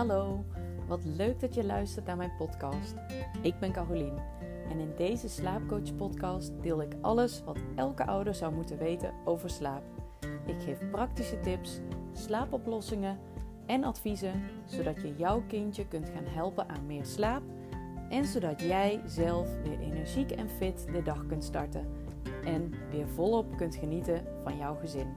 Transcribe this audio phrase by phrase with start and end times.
[0.00, 0.44] hallo.
[0.86, 2.94] Wat leuk dat je luistert naar mijn podcast.
[3.42, 4.18] Ik ben Carolien
[4.70, 9.50] en in deze slaapcoach podcast deel ik alles wat elke ouder zou moeten weten over
[9.50, 9.82] slaap.
[10.46, 11.80] Ik geef praktische tips,
[12.12, 13.18] slaapoplossingen
[13.66, 17.42] en adviezen zodat je jouw kindje kunt gaan helpen aan meer slaap
[18.08, 21.86] en zodat jij zelf weer energiek en fit de dag kunt starten
[22.44, 25.08] en weer volop kunt genieten van jouw gezin.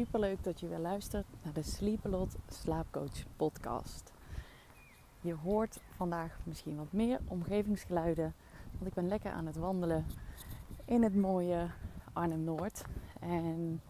[0.00, 4.12] Super leuk dat je weer luistert naar de Sleepalot Slaapcoach podcast.
[5.20, 8.34] Je hoort vandaag misschien wat meer omgevingsgeluiden,
[8.72, 10.04] want ik ben lekker aan het wandelen
[10.84, 11.66] in het mooie
[12.12, 12.84] Arnhem Noord.
[13.18, 13.80] En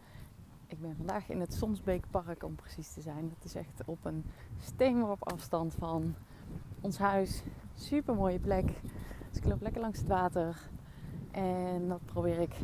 [0.66, 3.28] ik ben vandaag in het Somsbeekpark om precies te zijn.
[3.28, 4.24] Dat is echt op een
[4.58, 6.14] steenworp afstand van
[6.80, 7.42] ons huis.
[7.74, 8.66] Super mooie plek.
[9.28, 10.70] Dus ik loop lekker langs het water.
[11.30, 12.54] En dat probeer ik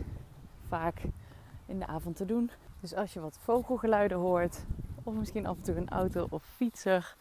[0.69, 1.03] vaak
[1.67, 2.51] in de avond te doen.
[2.87, 4.65] Dus als je wat vogelgeluiden hoort,
[5.03, 7.17] of misschien af en toe een auto of fietser,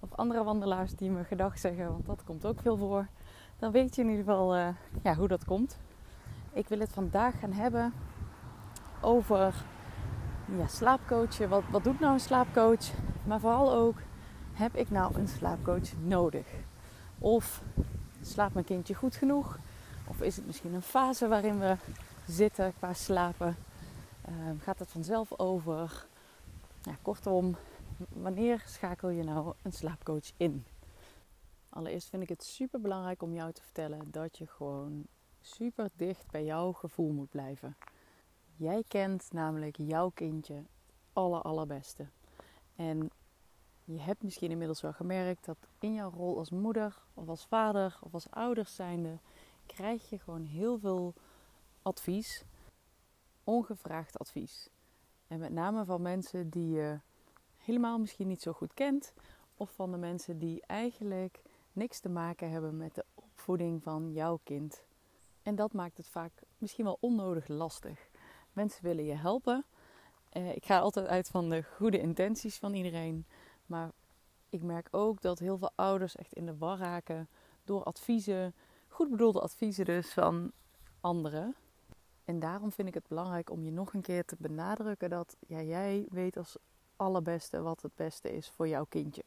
[0.00, 3.06] of andere wandelaars die me gedag zeggen, want dat komt ook veel voor,
[3.58, 4.68] dan weet je in ieder geval uh,
[5.02, 5.78] ja, hoe dat komt.
[6.52, 7.92] Ik wil het vandaag gaan hebben
[9.00, 9.54] over
[10.56, 10.98] ja.
[11.48, 12.90] Wat, wat doet nou een slaapcoach?
[13.24, 13.96] Maar vooral ook,
[14.52, 16.46] heb ik nou een slaapcoach nodig?
[17.18, 17.62] Of
[18.20, 19.58] slaapt mijn kindje goed genoeg?
[20.06, 21.76] Of is het misschien een fase waarin we
[22.26, 23.56] zitten qua slapen?
[24.26, 26.06] Ehm, gaat het vanzelf over?
[27.02, 27.56] Kortom,
[28.08, 30.64] wanneer schakel je nou een slaapcoach in?
[31.68, 35.06] Allereerst vind ik het super belangrijk om jou te vertellen dat je gewoon
[35.40, 37.76] super dicht bij jouw gevoel moet blijven.
[38.56, 40.62] Jij kent namelijk jouw kindje
[41.12, 42.06] aller allerbeste.
[42.76, 43.10] En
[43.84, 47.98] je hebt misschien inmiddels wel gemerkt dat in jouw rol als moeder of als vader
[48.00, 49.18] of als ouders zijnde
[49.66, 51.14] krijg je gewoon heel veel
[51.82, 52.44] advies,
[53.46, 54.68] ongevraagd advies.
[55.26, 57.00] En met name van mensen die je
[57.56, 59.12] helemaal misschien niet zo goed kent
[59.56, 61.42] of van de mensen die eigenlijk
[61.72, 64.84] niks te maken hebben met de opvoeding van jouw kind.
[65.42, 68.08] En dat maakt het vaak misschien wel onnodig lastig.
[68.52, 69.64] Mensen willen je helpen.
[70.28, 73.26] Eh, ik ga altijd uit van de goede intenties van iedereen.
[73.66, 73.90] Maar
[74.50, 77.28] ik merk ook dat heel veel ouders echt in de war raken
[77.64, 78.54] door adviezen,
[78.88, 80.52] goed bedoelde adviezen dus van
[81.00, 81.54] anderen.
[82.26, 85.62] En daarom vind ik het belangrijk om je nog een keer te benadrukken dat ja,
[85.62, 86.56] jij weet als
[86.96, 89.24] allerbeste wat het beste is voor jouw kindje.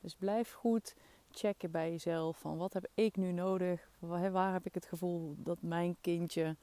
[0.00, 0.94] Dus blijf goed
[1.30, 3.90] checken bij jezelf van wat heb ik nu nodig?
[3.98, 6.56] Waar heb ik het gevoel dat mijn kindje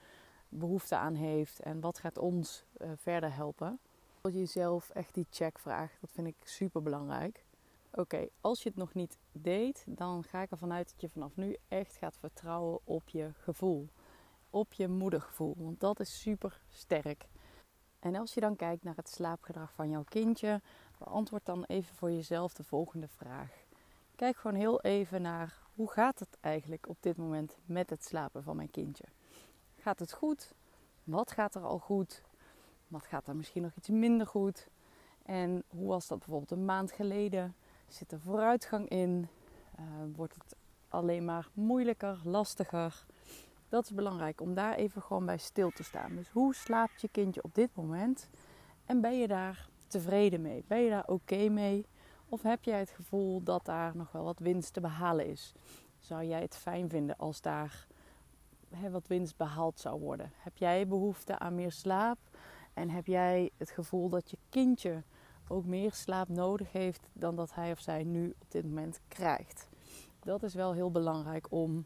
[0.49, 3.79] behoefte aan heeft en wat gaat ons uh, verder helpen.
[4.21, 7.45] Dat je jezelf echt die check vraagt, dat vind ik super belangrijk.
[7.91, 11.35] Oké, als je het nog niet deed, dan ga ik ervan uit dat je vanaf
[11.35, 13.89] nu echt gaat vertrouwen op je gevoel.
[14.49, 17.27] Op je moedergevoel, want dat is super sterk.
[17.99, 20.61] En als je dan kijkt naar het slaapgedrag van jouw kindje,
[20.97, 23.65] beantwoord dan even voor jezelf de volgende vraag.
[24.15, 28.43] Kijk gewoon heel even naar hoe gaat het eigenlijk op dit moment met het slapen
[28.43, 29.05] van mijn kindje.
[29.75, 30.53] Gaat het goed?
[31.03, 32.21] Wat gaat er al goed?
[32.87, 34.67] Wat gaat er misschien nog iets minder goed?
[35.23, 37.55] En hoe was dat bijvoorbeeld een maand geleden?
[37.87, 39.27] Zit er vooruitgang in?
[39.79, 40.55] Uh, wordt het
[40.87, 43.05] alleen maar moeilijker, lastiger?
[43.69, 46.15] Dat is belangrijk om daar even gewoon bij stil te staan.
[46.15, 48.29] Dus hoe slaapt je kindje op dit moment?
[48.85, 50.63] En ben je daar tevreden mee?
[50.67, 51.85] Ben je daar oké mee?
[52.29, 55.53] Of heb jij het gevoel dat daar nog wel wat winst te behalen is?
[55.99, 57.87] Zou jij het fijn vinden als daar
[58.91, 60.31] wat winst behaald zou worden?
[60.35, 62.17] Heb jij behoefte aan meer slaap?
[62.73, 65.03] En heb jij het gevoel dat je kindje
[65.47, 69.67] ook meer slaap nodig heeft dan dat hij of zij nu op dit moment krijgt?
[70.19, 71.85] Dat is wel heel belangrijk om,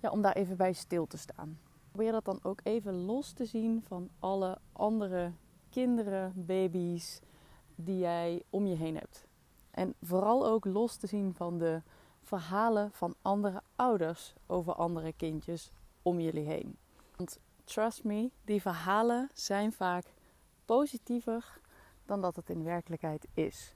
[0.00, 1.58] ja, om daar even bij stil te staan.
[1.88, 5.32] Probeer dat dan ook even los te zien van alle andere
[5.70, 7.20] kinderen, baby's
[7.74, 9.26] die jij om je heen hebt.
[9.70, 11.82] En vooral ook los te zien van de
[12.22, 16.76] verhalen van andere ouders over andere kindjes om jullie heen.
[17.16, 20.04] Want trust me, die verhalen zijn vaak
[20.64, 21.60] positiever
[22.04, 23.74] dan dat het in werkelijkheid is.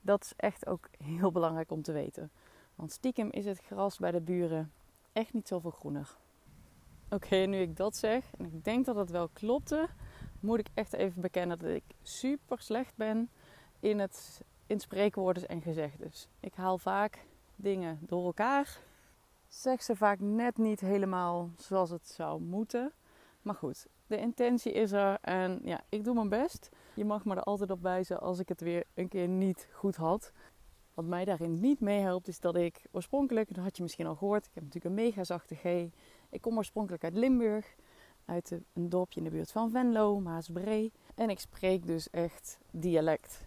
[0.00, 2.30] Dat is echt ook heel belangrijk om te weten.
[2.74, 4.72] Want stiekem is het gras bij de buren
[5.20, 6.16] echt niet zoveel groener.
[7.10, 9.88] Oké, nu ik dat zeg, en ik denk dat het wel klopte,
[10.40, 13.30] moet ik echt even bekennen dat ik super slecht ben
[13.80, 16.28] in het in spreekwoorden en gezegdes.
[16.40, 17.24] Ik haal vaak
[17.56, 18.78] dingen door elkaar
[19.50, 22.92] zeg ze vaak net niet helemaal zoals het zou moeten.
[23.42, 26.68] Maar goed, de intentie is er en ja, ik doe mijn best.
[26.94, 29.96] Je mag me er altijd op wijzen als ik het weer een keer niet goed
[29.96, 30.32] had.
[30.94, 34.46] Wat mij daarin niet meehelpt is dat ik oorspronkelijk, dat had je misschien al gehoord,
[34.46, 35.64] ik heb natuurlijk een mega zachte G.
[36.30, 37.74] Ik kom oorspronkelijk uit Limburg.
[38.24, 40.92] uit een dorpje in de buurt van Venlo, Maasbree.
[41.14, 43.46] En ik spreek dus echt dialect.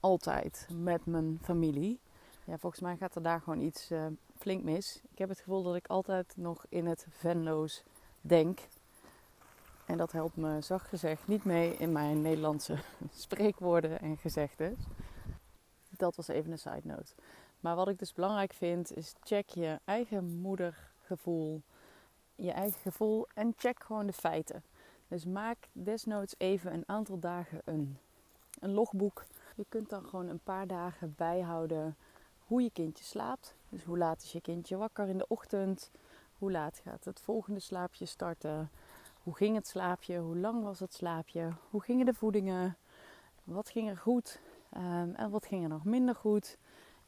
[0.00, 2.00] Altijd met mijn familie.
[2.44, 4.06] Ja, volgens mij gaat er daar gewoon iets uh,
[4.36, 5.00] flink mis.
[5.10, 7.82] Ik heb het gevoel dat ik altijd nog in het Venlo's
[8.20, 8.60] denk.
[9.86, 12.78] En dat helpt me zacht gezegd niet mee in mijn Nederlandse
[13.10, 14.74] spreekwoorden en gezegdes.
[16.02, 17.14] Dat was even een side note.
[17.60, 21.62] Maar wat ik dus belangrijk vind is check je eigen moedergevoel.
[22.34, 24.64] Je eigen gevoel en check gewoon de feiten.
[25.08, 27.98] Dus maak desnoods even een aantal dagen een,
[28.60, 29.24] een logboek.
[29.56, 31.96] Je kunt dan gewoon een paar dagen bijhouden
[32.38, 33.54] hoe je kindje slaapt.
[33.68, 35.90] Dus hoe laat is je kindje wakker in de ochtend?
[36.38, 38.70] Hoe laat gaat het volgende slaapje starten?
[39.22, 40.18] Hoe ging het slaapje?
[40.18, 41.52] Hoe lang was het slaapje?
[41.70, 42.76] Hoe gingen de voedingen?
[43.44, 44.40] Wat ging er goed?
[44.76, 46.58] Um, en wat ging er nog minder goed?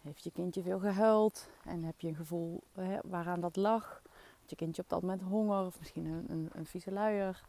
[0.03, 1.49] Heeft je kindje veel gehuild?
[1.65, 4.03] En heb je een gevoel hè, waaraan dat lag?
[4.41, 7.45] Had je kindje op dat moment honger of misschien een, een, een vieze luier?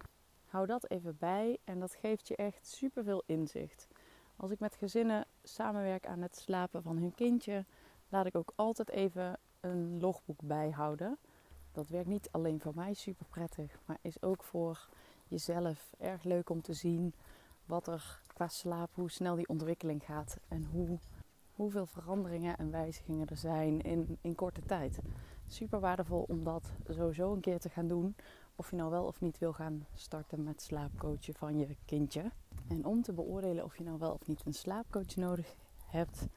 [0.46, 3.88] Hou dat even bij en dat geeft je echt superveel inzicht.
[4.36, 7.66] Als ik met gezinnen samenwerk aan het slapen van hun kindje,
[8.10, 11.18] laat ik ook altijd even een logboek bijhouden.
[11.72, 14.88] Dat werkt niet alleen voor mij super prettig, maar is ook voor
[15.28, 17.14] jezelf erg leuk om te zien
[17.66, 21.00] wat er qua slaap, hoe snel die ontwikkeling gaat en hoe,
[21.54, 25.00] hoeveel veranderingen en wijzigingen er zijn in, in korte tijd.
[25.48, 28.16] Super waardevol om dat sowieso een keer te gaan doen.
[28.56, 32.32] Of je nou wel of niet wil gaan starten met slaapcoachen van je kindje.
[32.68, 36.28] En om te beoordelen of je nou wel of niet een slaapcoach nodig hebt,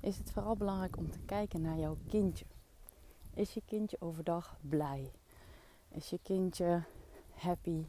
[0.00, 2.44] is het vooral belangrijk om te kijken naar jouw kindje.
[3.34, 5.12] Is je kindje overdag blij?
[5.88, 6.82] Is je kindje
[7.34, 7.86] happy?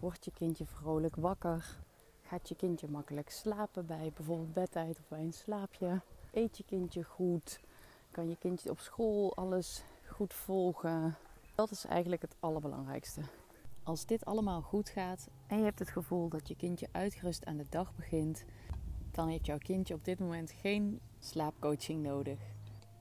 [0.00, 1.78] Wordt je kindje vrolijk wakker?
[2.30, 6.00] Gaat je kindje makkelijk slapen bij bijvoorbeeld bedtijd of bij een slaapje?
[6.32, 7.60] Eet je kindje goed?
[8.10, 11.16] Kan je kindje op school alles goed volgen?
[11.54, 13.20] Dat is eigenlijk het allerbelangrijkste.
[13.82, 17.56] Als dit allemaal goed gaat en je hebt het gevoel dat je kindje uitgerust aan
[17.56, 18.44] de dag begint,
[19.10, 22.38] dan heeft jouw kindje op dit moment geen slaapcoaching nodig.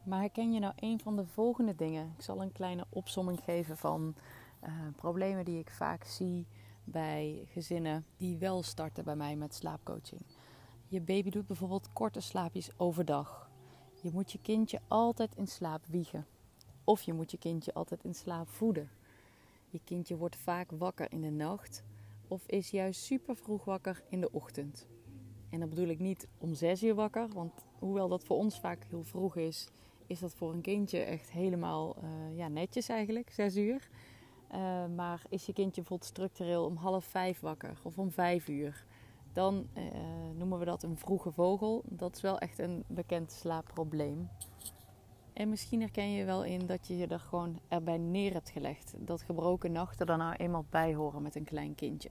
[0.03, 2.13] Maar herken je nou een van de volgende dingen?
[2.17, 4.15] Ik zal een kleine opsomming geven van
[4.63, 6.45] uh, problemen die ik vaak zie
[6.91, 10.21] bij gezinnen die wel starten bij mij met slaapcoaching.
[10.87, 13.49] Je baby doet bijvoorbeeld korte slaapjes overdag.
[14.01, 16.25] Je moet je kindje altijd in slaap wiegen.
[16.83, 18.89] Of je moet je kindje altijd in slaap voeden.
[19.69, 21.83] Je kindje wordt vaak wakker in de nacht
[22.27, 24.87] of is juist super vroeg wakker in de ochtend.
[25.49, 28.85] En dan bedoel ik niet om zes uur wakker, want hoewel dat voor ons vaak
[28.89, 29.67] heel vroeg is,
[30.07, 33.89] is dat voor een kindje echt helemaal uh, ja, netjes eigenlijk, zes uur.
[34.53, 38.85] Uh, maar is je kindje bijvoorbeeld structureel om half vijf wakker of om vijf uur,
[39.33, 39.83] dan uh,
[40.37, 41.83] noemen we dat een vroege vogel.
[41.85, 44.29] Dat is wel echt een bekend slaapprobleem.
[45.33, 48.93] En misschien herken je wel in dat je je er gewoon erbij neer hebt gelegd.
[48.97, 52.09] Dat gebroken nachten er nou eenmaal bij horen met een klein kindje.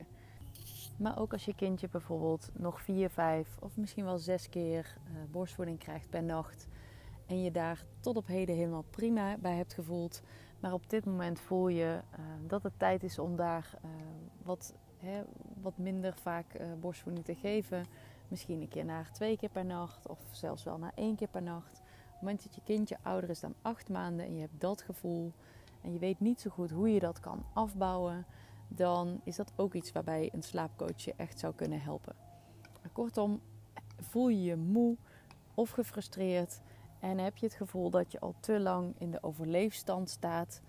[0.97, 5.19] Maar ook als je kindje bijvoorbeeld nog vier, vijf of misschien wel zes keer uh,
[5.31, 6.67] borstvoeding krijgt per nacht.
[7.27, 10.23] En je daar tot op heden helemaal prima bij hebt gevoeld.
[10.61, 13.91] Maar op dit moment voel je uh, dat het tijd is om daar uh,
[14.43, 15.23] wat, hè,
[15.61, 17.85] wat minder vaak borstvoeding te geven.
[18.29, 21.43] Misschien een keer naar twee keer per nacht of zelfs wel naar één keer per
[21.43, 21.79] nacht.
[21.79, 24.83] Op het moment dat je kindje ouder is dan acht maanden en je hebt dat
[24.83, 25.33] gevoel
[25.83, 28.27] en je weet niet zo goed hoe je dat kan afbouwen,
[28.69, 32.15] dan is dat ook iets waarbij een slaapcoach je echt zou kunnen helpen.
[32.93, 33.41] Kortom,
[34.01, 34.97] voel je je moe
[35.55, 36.61] of gefrustreerd
[37.01, 40.61] en heb je het gevoel dat je al te lang in de overleefstand staat,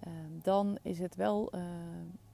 [0.00, 1.62] ehm, dan is het wel uh,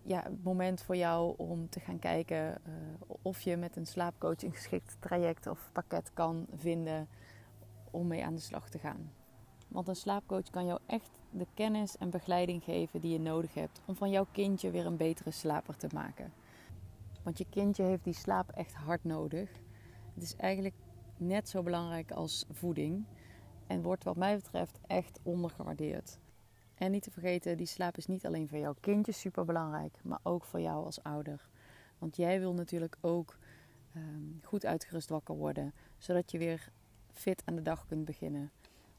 [0.03, 2.75] ja, het moment voor jou om te gaan kijken uh,
[3.23, 7.09] of je met een slaapcoach een geschikt traject of pakket kan vinden
[7.91, 9.11] om mee aan de slag te gaan.
[9.69, 13.81] Want een slaapcoach kan jou echt de kennis en begeleiding geven die je nodig hebt
[13.85, 16.33] om van jouw kindje weer een betere slaper te maken.
[17.23, 19.51] Want je kindje heeft die slaap echt hard nodig.
[20.15, 20.75] Het is eigenlijk
[21.17, 23.05] net zo belangrijk als voeding
[23.67, 26.19] en wordt wat mij betreft echt ondergewaardeerd.
[26.75, 30.21] En niet te vergeten, die slaap is niet alleen voor jouw kindje super belangrijk, maar
[30.23, 31.49] ook voor jou als ouder.
[31.99, 33.39] Want jij wil natuurlijk ook
[33.97, 36.73] um, goed uitgerust wakker worden, zodat je weer
[37.13, 38.51] fit aan de dag kunt beginnen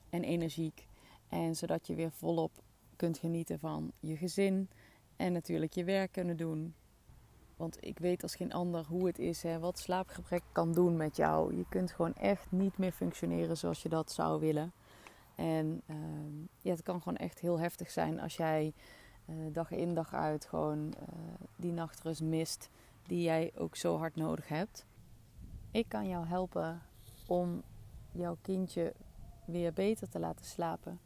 [0.09, 0.87] en energiek.
[1.27, 2.63] En zodat je weer volop
[2.95, 4.69] kunt genieten van je gezin
[5.15, 6.73] en natuurlijk je werk kunnen doen.
[7.57, 11.15] Want ik weet als geen ander hoe het is, hè, wat slaapgebrek kan doen met
[11.15, 11.55] jou.
[11.55, 14.71] Je kunt gewoon echt niet meer functioneren zoals je dat zou willen.
[15.35, 15.95] En uh,
[16.61, 18.73] ja, het kan gewoon echt heel heftig zijn als jij
[19.25, 20.93] uh, dag in dag uit gewoon uh,
[21.55, 22.69] die nachtrust mist
[23.07, 24.85] die jij ook zo hard nodig hebt.
[25.71, 26.81] Ik kan jou helpen
[27.27, 27.63] om
[28.11, 28.93] jouw kindje
[29.45, 30.99] weer beter te laten slapen.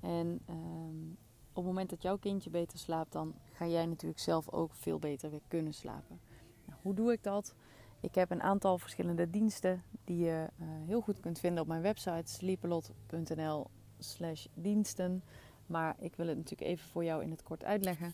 [0.00, 1.18] En um,
[1.64, 5.30] het moment dat jouw kindje beter slaapt, dan ga jij natuurlijk zelf ook veel beter
[5.30, 6.20] weer kunnen slapen.
[6.64, 7.54] Nou, hoe doe ik dat?
[8.00, 11.82] Ik heb een aantal verschillende diensten die je uh, heel goed kunt vinden op mijn
[11.82, 15.22] website sleepelot.nl slash diensten.
[15.66, 18.12] Maar ik wil het natuurlijk even voor jou in het kort uitleggen.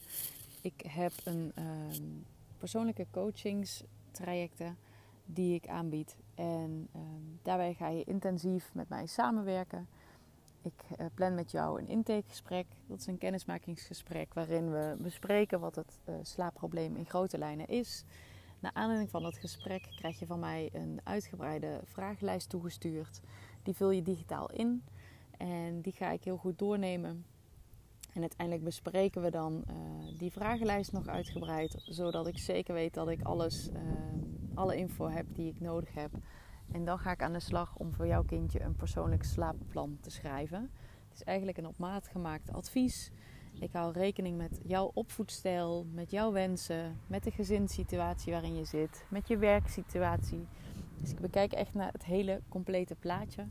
[0.60, 1.64] Ik heb een uh,
[2.58, 4.76] persoonlijke coachingstrajecten
[5.26, 6.16] die ik aanbied.
[6.34, 7.02] En uh,
[7.42, 9.88] daarbij ga je intensief met mij samenwerken.
[10.64, 12.66] Ik uh, plan met jou een intakegesprek.
[12.87, 18.04] Dat is een kennismakingsgesprek waarin we bespreken wat het uh, slaapprobleem in grote lijnen is.
[18.61, 23.21] Na aanleiding van dat gesprek krijg je van mij een uitgebreide vragenlijst toegestuurd.
[23.62, 24.83] Die vul je digitaal in
[25.38, 27.25] en die ga ik heel goed doornemen.
[28.12, 33.09] En uiteindelijk bespreken we dan uh, die vragenlijst nog uitgebreid, zodat ik zeker weet dat
[33.09, 33.71] ik alles,
[34.54, 36.11] alle info heb die ik nodig heb.
[36.75, 40.11] En dan ga ik aan de slag om voor jouw kindje een persoonlijk slaapplan te
[40.11, 40.71] schrijven.
[41.09, 43.11] Het is eigenlijk een op maat gemaakt advies.
[43.61, 49.04] Ik hou rekening met jouw opvoedstijl, met jouw wensen, met de gezinssituatie waarin je zit,
[49.09, 50.47] met je werksituatie.
[51.00, 53.47] Dus ik bekijk echt naar het hele complete plaatje.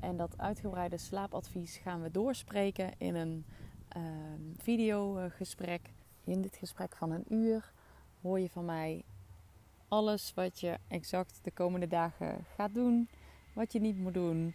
[0.00, 3.44] En dat uitgebreide slaapadvies gaan we doorspreken in een
[3.96, 4.02] uh,
[4.56, 5.90] videogesprek.
[6.24, 7.72] In dit gesprek van een uur
[8.20, 9.04] hoor je van mij
[9.92, 13.08] alles wat je exact de komende dagen gaat doen,
[13.54, 14.54] wat je niet moet doen.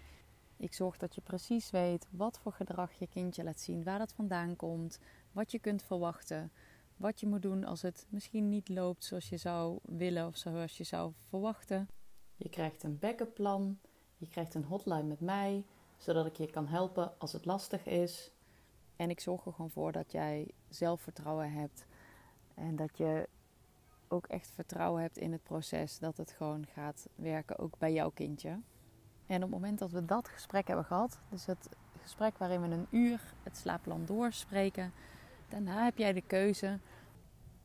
[0.57, 4.13] Ik zorg dat je precies weet wat voor gedrag je kindje laat zien, waar dat
[4.13, 4.99] vandaan komt,
[5.31, 6.51] wat je kunt verwachten,
[6.95, 10.77] wat je moet doen als het misschien niet loopt zoals je zou willen of zoals
[10.77, 11.89] je zou verwachten.
[12.35, 13.79] Je krijgt een backup plan,
[14.17, 15.63] je krijgt een hotline met mij,
[15.97, 18.31] zodat ik je kan helpen als het lastig is.
[18.95, 21.85] En ik zorg er gewoon voor dat jij zelfvertrouwen hebt
[22.53, 23.27] en dat je
[24.07, 28.09] ook echt vertrouwen hebt in het proces, dat het gewoon gaat werken, ook bij jouw
[28.09, 28.49] kindje.
[29.25, 31.69] En op het moment dat we dat gesprek hebben gehad, dus het
[32.01, 34.91] gesprek waarin we een uur het slaapplan doorspreken,
[35.49, 36.79] daarna heb jij de keuze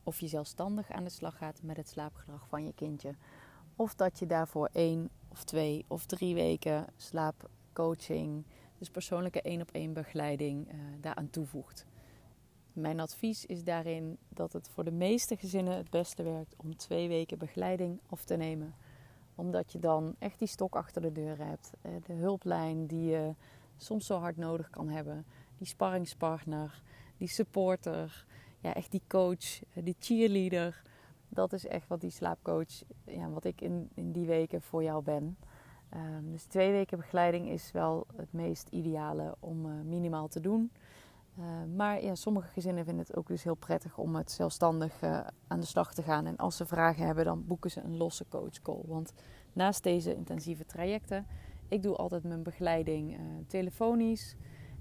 [0.03, 3.15] of je zelfstandig aan de slag gaat met het slaapgedrag van je kindje.
[3.77, 8.45] Of dat je daarvoor één of twee of drie weken slaapcoaching,
[8.79, 11.87] dus persoonlijke één op één begeleiding, uh, daaraan toevoegt.
[12.73, 17.09] Mijn advies is daarin dat het voor de meeste gezinnen het beste werkt om twee
[17.09, 18.75] weken begeleiding af te nemen.
[19.35, 21.73] Omdat je dan echt die stok achter de deur hebt.
[22.07, 23.35] De hulplijn die je
[23.77, 25.25] soms zo hard nodig kan hebben.
[25.59, 26.83] Die sparringspartner,
[27.17, 28.27] die supporter,
[28.61, 30.83] ja, echt die coach, die cheerleader.
[31.29, 35.03] Dat is echt wat die slaapcoach, ja, wat ik in, in die weken voor jou
[35.03, 35.37] ben.
[35.95, 40.71] Um, dus twee weken begeleiding is wel het meest ideale om uh, minimaal te doen.
[41.39, 41.45] Uh,
[41.77, 45.61] maar ja, sommige gezinnen vinden het ook dus heel prettig om het zelfstandig uh, aan
[45.61, 46.27] de slag te gaan.
[46.27, 48.81] En als ze vragen hebben, dan boeken ze een losse coachcall.
[48.87, 49.13] Want
[49.53, 51.27] naast deze intensieve trajecten,
[51.69, 54.37] ik doe altijd mijn begeleiding uh, telefonisch.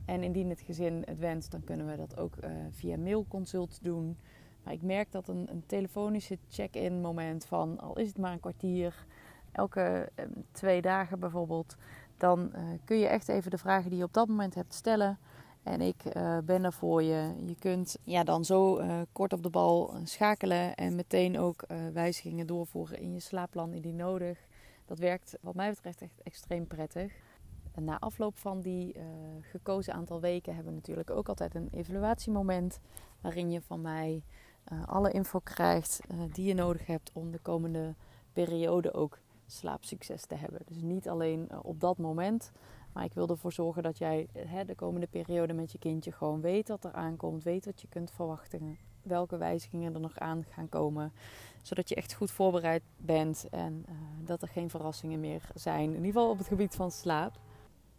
[0.06, 2.34] En indien het gezin het wenst, dan kunnen we dat ook
[2.70, 4.18] via mailconsult doen.
[4.64, 8.40] Maar ik merk dat een, een telefonische check-in moment van, al is het maar een
[8.40, 9.06] kwartier,
[9.52, 10.12] elke
[10.52, 11.76] twee dagen bijvoorbeeld,
[12.18, 12.52] dan
[12.86, 15.18] kun je echt even de vragen die je op dat moment hebt stellen.
[15.64, 17.34] En ik uh, ben er voor je.
[17.46, 22.48] Je kunt ja, dan zo uh, kort op de bal schakelen en meteen ook wijzigingen
[22.48, 24.40] doorvoeren in je slaapplan indien nodig.
[24.86, 27.14] Dat werkt wat mij betreft echt extreem prettig.
[27.76, 28.96] Na afloop van die
[29.42, 32.80] gekozen aantal weken hebben we natuurlijk ook altijd een evaluatiemoment.
[33.22, 34.24] Waarin je van mij
[34.86, 36.00] alle info krijgt
[36.32, 37.96] die je nodig hebt om de komende
[38.34, 40.62] periode ook slaapsucces te hebben.
[40.66, 42.52] Dus niet alleen op dat moment,
[42.94, 46.42] maar ik wil ervoor zorgen dat jij hè, de komende periode met je kindje gewoon
[46.42, 47.44] weet wat er aankomt.
[47.44, 48.78] Weet wat je kunt verwachten.
[49.02, 51.14] Welke wijzigingen er nog aan gaan komen.
[51.62, 53.96] Zodat je echt goed voorbereid bent en uh,
[54.26, 55.84] dat er geen verrassingen meer zijn.
[55.84, 57.40] In ieder geval op het gebied van slaap.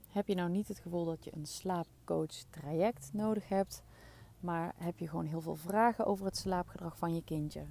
[0.09, 3.83] Heb je nou niet het gevoel dat je een slaapcoach traject nodig hebt.
[4.41, 7.65] Maar heb je gewoon heel veel vragen over het slaapgedrag van je kindje.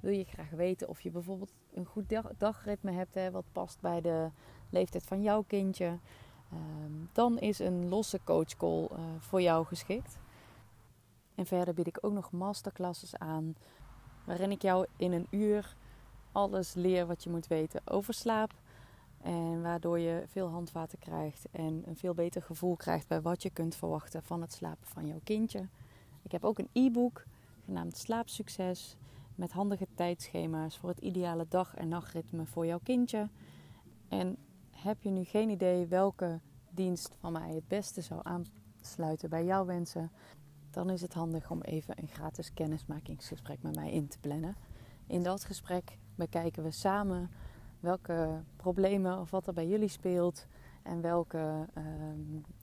[0.00, 3.14] Wil je graag weten of je bijvoorbeeld een goed dag dagritme hebt.
[3.14, 4.30] Hè, wat past bij de
[4.70, 5.98] leeftijd van jouw kindje.
[6.52, 10.18] Um, dan is een losse coachcall uh, voor jou geschikt.
[11.34, 13.56] En verder bied ik ook nog masterclasses aan,
[14.24, 15.76] waarin ik jou in een uur
[16.32, 18.52] alles leer wat je moet weten over slaap.
[19.20, 23.50] En waardoor je veel handvaten krijgt en een veel beter gevoel krijgt bij wat je
[23.50, 25.68] kunt verwachten van het slapen van jouw kindje.
[26.22, 27.24] Ik heb ook een e-book
[27.64, 28.96] genaamd Slaapsucces
[29.34, 33.28] met handige tijdschema's voor het ideale dag- en nachtritme voor jouw kindje.
[34.08, 34.36] En
[34.84, 39.64] heb je nu geen idee welke dienst van mij het beste zou aansluiten bij jouw
[39.64, 40.10] wensen,
[40.70, 44.56] dan is het handig om even een gratis kennismakingsgesprek met mij in te plannen.
[45.06, 47.30] In dat gesprek bekijken we samen
[47.80, 50.46] welke problemen of wat er bij jullie speelt
[50.82, 51.84] en welke uh,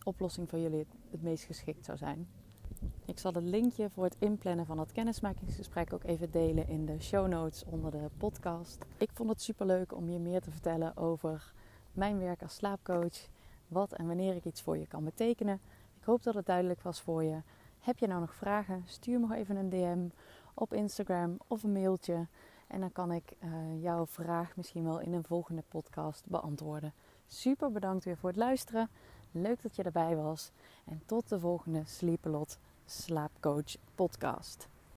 [0.03, 2.27] oplossing voor jullie het meest geschikt zou zijn.
[3.05, 6.99] Ik zal het linkje voor het inplannen van het kennismakingsgesprek ook even delen in de
[6.99, 8.85] show notes onder de podcast.
[8.97, 11.53] Ik vond het super leuk om je meer te vertellen over
[11.93, 13.27] mijn werk als slaapcoach,
[13.67, 15.59] wat en wanneer ik iets voor je kan betekenen.
[15.99, 17.41] Ik hoop dat het duidelijk was voor je.
[17.79, 18.83] Heb je nou nog vragen?
[18.85, 20.07] Stuur me even een DM
[20.53, 22.27] op Instagram of een mailtje.
[22.67, 26.93] En dan kan ik uh, jouw vraag misschien wel in een volgende podcast beantwoorden.
[27.27, 28.89] Super bedankt weer voor het luisteren.
[29.31, 30.51] Leuk dat je erbij was.
[30.85, 34.70] En tot de volgende Sleepalot Slaapcoach podcast.